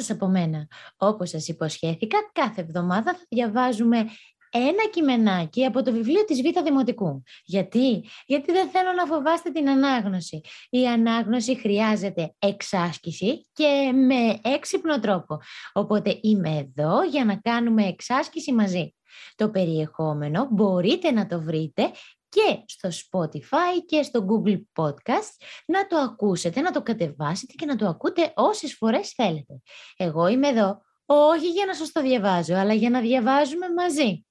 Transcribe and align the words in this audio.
σας 0.00 0.10
από 0.10 0.26
μένα. 0.26 0.66
Όπως 0.96 1.28
σας 1.28 1.48
υποσχέθηκα, 1.48 2.18
κάθε 2.32 2.60
εβδομάδα 2.60 3.12
θα 3.12 3.24
διαβάζουμε 3.28 4.06
ένα 4.50 4.88
κειμενάκι 4.92 5.64
από 5.64 5.82
το 5.82 5.92
βιβλίο 5.92 6.24
της 6.24 6.42
Β' 6.42 6.62
Δημοτικού. 6.62 7.22
Γιατί; 7.44 8.04
Γιατί 8.26 8.52
δεν 8.52 8.68
θέλω 8.68 8.92
να 8.92 9.04
φοβάστε 9.04 9.50
την 9.50 9.68
ανάγνωση. 9.68 10.40
Η 10.70 10.86
ανάγνωση 10.86 11.56
χρειάζεται 11.56 12.34
εξάσκηση 12.38 13.46
και 13.52 13.92
με 13.94 14.50
έξυπνο 14.54 15.00
τρόπο. 15.00 15.40
Οπότε 15.72 16.18
είμαι 16.20 16.56
εδώ 16.56 17.02
για 17.02 17.24
να 17.24 17.36
κάνουμε 17.36 17.86
εξάσκηση 17.86 18.52
μαζί. 18.52 18.94
Το 19.34 19.50
περιεχόμενο 19.50 20.48
μπορείτε 20.50 21.10
να 21.10 21.26
το 21.26 21.40
βρείτε 21.40 21.90
και 22.30 22.62
στο 22.66 22.88
Spotify 22.88 23.84
και 23.86 24.02
στο 24.02 24.26
Google 24.28 24.60
Podcast 24.74 25.30
να 25.66 25.86
το 25.86 25.96
ακούσετε, 25.96 26.60
να 26.60 26.70
το 26.70 26.82
κατεβάσετε 26.82 27.52
και 27.56 27.66
να 27.66 27.76
το 27.76 27.86
ακούτε 27.86 28.32
όσες 28.36 28.74
φορές 28.74 29.10
θέλετε. 29.10 29.60
Εγώ 29.96 30.26
είμαι 30.26 30.48
εδώ 30.48 30.82
όχι 31.12 31.50
για 31.50 31.66
να 31.66 31.74
σας 31.74 31.92
το 31.92 32.00
διαβάζω, 32.00 32.54
αλλά 32.54 32.74
για 32.74 32.90
να 32.90 33.00
διαβάζουμε 33.00 33.66
μαζί. 33.72 34.24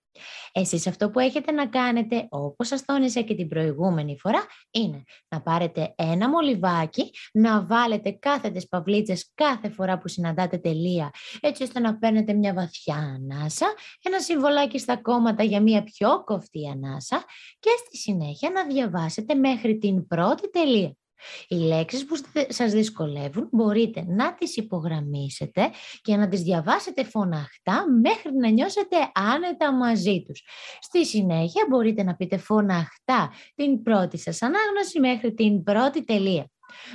Εσείς 0.52 0.88
αυτό 0.88 1.09
που 1.09 1.20
έχετε 1.20 1.52
να 1.52 1.68
κάνετε, 1.68 2.27
όπως 2.30 2.68
σας 2.68 2.86
τόνισα 2.86 3.22
και 3.22 3.36
την 3.36 3.48
προηγούμενη 3.48 4.18
φορά, 4.20 4.45
είναι 4.72 5.04
να 5.27 5.41
πάρετε 5.41 5.94
ένα 5.98 6.30
μολυβάκι, 6.30 7.12
να 7.34 7.66
βάλετε 7.66 8.12
κάθετες 8.12 8.68
παυλίτσες 8.68 9.32
κάθε 9.35 9.70
φορά 9.70 9.98
που 9.98 10.08
συναντάτε 10.08 10.58
τελεία, 10.58 11.12
έτσι 11.40 11.63
ώστε 11.63 11.80
να 11.80 11.98
παίρνετε 11.98 12.34
μια 12.34 12.54
βαθιά 12.54 12.95
ανάσα, 12.95 13.73
ένα 14.02 14.20
συμβολάκι 14.20 14.80
στα 14.80 14.98
κόμματα 14.98 15.44
για 15.44 15.62
μια 15.62 15.84
πιο 15.84 16.23
κοφτή 16.23 16.70
ανάσα 16.70 17.23
και 17.60 17.70
στη 17.85 17.98
συνέχεια 17.98 18.49
να 18.49 18.66
διαβάσετε 18.66 19.35
μέχρι 19.35 19.77
την 19.77 20.07
πρώτη 20.07 20.49
τελεία. 20.49 20.98
Οι 21.47 21.55
λέξεις 21.55 22.05
που 22.05 22.15
σας 22.47 22.71
δυσκολεύουν 22.71 23.48
μπορείτε 23.51 24.05
να 24.07 24.34
τις 24.34 24.55
υπογραμμίσετε 24.55 25.70
και 26.01 26.15
να 26.15 26.27
τις 26.27 26.41
διαβάσετε 26.41 27.03
φωναχτά 27.03 27.85
μέχρι 28.01 28.35
να 28.35 28.49
νιώσετε 28.49 28.98
άνετα 29.13 29.73
μαζί 29.73 30.23
τους. 30.27 30.43
Στη 30.79 31.05
συνέχεια 31.05 31.65
μπορείτε 31.70 32.03
να 32.03 32.15
πείτε 32.15 32.37
φωναχτά 32.37 33.31
την 33.55 33.84
πρώτη 33.84 34.17
σας 34.17 34.41
ανάγνωση 34.41 34.99
μέχρι 34.99 35.34
την 35.34 35.63
πρώτη 35.63 36.03
τελεία. 36.03 36.49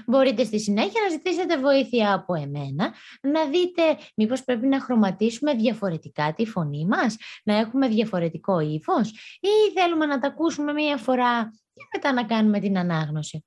Μπορείτε 0.06 0.44
στη 0.44 0.60
συνέχεια 0.60 1.00
να 1.02 1.08
ζητήσετε 1.08 1.58
βοήθεια 1.58 2.14
από 2.14 2.34
εμένα, 2.34 2.94
να 3.20 3.44
δείτε 3.44 3.82
μήπως 4.16 4.44
πρέπει 4.44 4.66
να 4.66 4.80
χρωματίσουμε 4.80 5.54
διαφορετικά 5.54 6.32
τη 6.34 6.46
φωνή 6.46 6.86
μας, 6.86 7.16
να 7.44 7.56
έχουμε 7.56 7.88
διαφορετικό 7.88 8.60
ύφος 8.60 9.10
ή 9.40 9.80
θέλουμε 9.80 10.06
να 10.06 10.18
τα 10.18 10.26
ακούσουμε 10.26 10.72
μία 10.72 10.96
φορά 10.96 11.50
και 11.74 11.82
μετά 11.92 12.12
να 12.12 12.24
κάνουμε 12.24 12.60
την 12.60 12.78
ανάγνωση. 12.78 13.44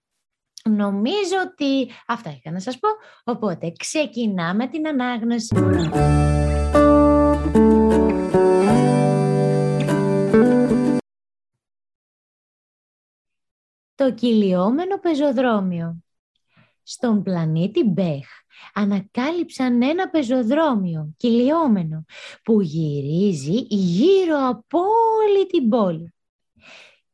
Νομίζω 0.68 1.36
ότι 1.46 1.92
αυτά 2.08 2.30
είχα 2.30 2.52
να 2.52 2.60
σας 2.60 2.80
πω, 2.80 2.88
οπότε 3.24 3.72
ξεκινάμε 3.78 4.68
την 4.68 4.88
ανάγνωση. 4.88 5.56
Το 13.96 14.14
κυλιόμενο 14.14 15.00
πεζοδρόμιο. 15.00 16.02
Στον 16.84 17.24
πλανήτη 17.24 17.84
Μπέχ 17.84 18.28
ανακάλυψαν 18.74 19.82
ένα 19.82 20.10
πεζοδρόμιο 20.10 21.14
κυλιόμενο 21.18 22.06
που 22.44 22.62
γυρίζει 22.62 23.66
γύρω 23.70 24.38
από 24.48 24.80
όλη 24.80 25.46
την 25.48 25.70
πόλη. 25.70 26.14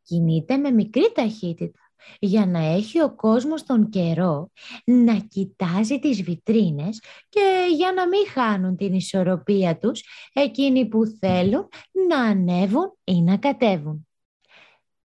Κινείται 0.04 0.58
με 0.58 0.72
μικρή 0.72 1.12
ταχύτητα 1.16 1.83
για 2.20 2.46
να 2.46 2.60
έχει 2.60 3.02
ο 3.02 3.16
κόσμος 3.16 3.64
τον 3.64 3.90
καιρό 3.90 4.52
να 4.86 5.16
κοιτάζει 5.16 6.00
τις 6.00 6.22
βιτρίνες 6.22 7.02
και 7.30 7.42
για 7.76 7.92
να 7.92 8.08
μην 8.08 8.28
χάνουν 8.34 8.76
την 8.76 8.94
ισορροπία 8.94 9.78
τους 9.78 10.04
εκείνοι 10.34 10.88
που 10.88 11.06
θέλουν 11.20 11.68
να 12.10 12.20
ανέβουν 12.20 12.98
ή 13.04 13.22
να 13.22 13.38
κατέβουν. 13.38 14.08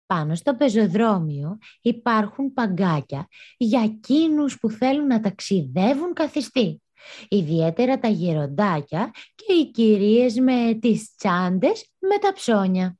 Πάνω 0.05 0.35
στο 0.35 0.55
πεζοδρόμιο 0.55 1.57
υπάρχουν 1.81 2.53
παγκάκια 2.53 3.27
για 3.57 3.81
εκείνους 3.81 4.59
που 4.59 4.69
θέλουν 4.69 5.07
να 5.07 5.19
ταξιδεύουν 5.19 6.13
καθιστή. 6.13 6.81
Ιδιαίτερα 7.29 7.99
τα 7.99 8.07
γεροντάκια 8.07 9.11
και 9.35 9.53
οι 9.53 9.71
κυρίες 9.71 10.35
με 10.35 10.77
τις 10.81 11.15
τσάντες 11.15 11.91
με 11.99 12.17
τα 12.21 12.33
ψώνια. 12.33 12.97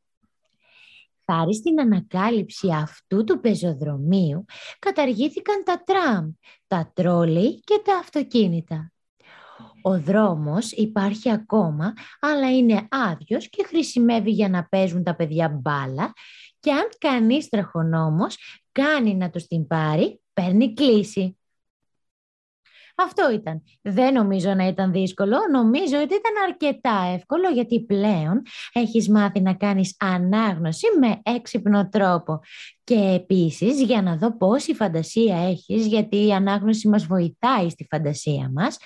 Χάρη 1.32 1.56
στην 1.56 1.80
ανακάλυψη 1.80 2.68
αυτού 2.72 3.24
του 3.24 3.40
πεζοδρομίου 3.40 4.46
καταργήθηκαν 4.80 5.64
τα 5.66 5.84
τραμ, 5.86 6.32
τα 6.68 6.92
τρόλι 6.94 7.60
και 7.60 7.82
τα 7.84 7.98
αυτοκίνητα. 7.98 8.92
Ο 9.82 10.00
δρόμος 10.00 10.72
υπάρχει 10.72 11.32
ακόμα, 11.32 11.94
αλλά 12.20 12.58
είναι 12.58 12.88
άδειος 12.90 13.50
και 13.50 13.64
χρησιμεύει 13.68 14.32
για 14.32 14.50
να 14.50 14.68
παίζουν 14.68 15.04
τα 15.04 15.16
παιδιά 15.16 15.50
μπάλα 15.50 16.14
και 16.60 16.72
αν 16.72 16.90
κανείς 16.98 17.50
τραχονόμος 17.50 18.38
κάνει 18.72 19.16
να 19.16 19.30
τους 19.30 19.48
την 19.48 19.68
πάρει, 19.68 20.22
παίρνει 20.34 20.74
κλίση. 20.74 21.38
Αυτό 22.96 23.32
ήταν. 23.32 23.64
Δεν 23.82 24.14
νομίζω 24.14 24.54
να 24.54 24.68
ήταν 24.68 24.92
δύσκολο. 24.92 25.38
Νομίζω 25.52 25.96
ότι 25.96 26.14
ήταν 26.16 26.34
αρκετά 26.48 27.12
εύκολο 27.14 27.50
γιατί 27.50 27.82
πλέον 27.82 28.42
έχεις 28.74 29.10
μάθει 29.10 29.42
να 29.42 29.54
κάνεις 29.54 29.96
ανάγνωση 30.00 30.88
με 31.00 31.20
έξυπνο 31.24 31.90
τρόπο. 31.90 32.40
Και 32.86 33.12
επίσης 33.16 33.82
για 33.82 34.02
να 34.02 34.18
δω 34.18 34.38
πόση 34.38 34.74
φαντασία 34.74 35.38
έχεις, 35.38 35.88
γιατί 35.88 36.26
η 36.26 36.32
ανάγνωση 36.32 36.88
μας 36.88 37.06
βοηθάει 37.06 37.70
στη 37.70 37.88
φαντασία 37.90 38.52
μας, 38.54 38.78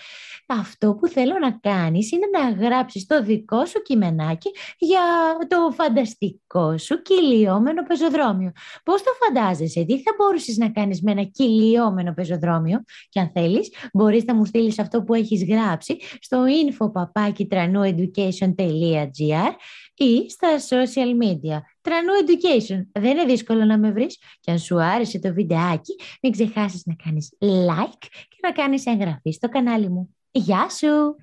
αυτό 0.47 0.95
που 0.95 1.07
θέλω 1.07 1.39
να 1.39 1.51
κάνεις 1.51 2.11
είναι 2.11 2.25
να 2.31 2.49
γράψεις 2.65 3.05
το 3.05 3.23
δικό 3.23 3.65
σου 3.65 3.81
κειμενάκι 3.81 4.49
για 4.77 5.01
το 5.47 5.71
φανταστικό 5.71 6.77
σου 6.77 7.01
κυλιόμενο 7.01 7.83
πεζοδρόμιο. 7.83 8.51
Πώς 8.83 9.03
το 9.03 9.09
φαντάζεσαι, 9.25 9.83
τι 9.83 10.01
θα 10.01 10.11
μπορούσες 10.17 10.57
να 10.57 10.71
κάνεις 10.71 11.01
με 11.01 11.11
ένα 11.11 11.23
κυλιόμενο 11.23 12.13
πεζοδρόμιο; 12.13 12.83
Και 13.09 13.19
αν 13.19 13.31
θέλεις 13.33 13.73
μπορείς 13.93 14.23
να 14.23 14.35
μου 14.35 14.45
στείλεις 14.45 14.79
αυτό 14.79 15.03
που 15.03 15.13
έχεις 15.13 15.45
γράψει 15.45 15.97
στο 16.19 16.43
info.papakitranueducation.gr 16.63 19.51
ή 19.95 20.29
στα 20.29 20.49
social 20.69 21.17
media. 21.23 21.59
Τρανού 21.89 22.11
Education. 22.25 22.87
Δεν 22.91 23.11
είναι 23.11 23.25
δύσκολο 23.25 23.65
να 23.65 23.77
με 23.77 23.91
βρεις. 23.91 24.19
Και 24.39 24.51
αν 24.51 24.59
σου 24.59 24.81
άρεσε 24.81 25.19
το 25.19 25.33
βιντεάκι, 25.33 25.95
μην 26.21 26.31
ξεχάσεις 26.31 26.85
να 26.85 26.95
κάνεις 27.03 27.37
like 27.39 28.07
και 28.29 28.37
να 28.41 28.51
κάνεις 28.51 28.85
εγγραφή 28.85 29.31
στο 29.31 29.49
κανάλι 29.49 29.89
μου. 29.89 30.15
Γεια 30.31 30.69
σου! 30.69 31.15